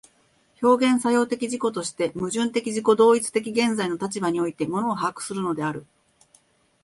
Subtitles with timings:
[0.63, 5.85] 表現作用的自己として、矛盾的自己同一的現在の立場において物を把握するのである。